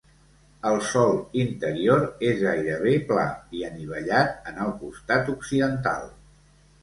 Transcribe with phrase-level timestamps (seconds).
[0.67, 1.99] El sòl interior
[2.29, 3.27] és gairebé pla
[3.59, 6.09] i anivellat en el costat occidental.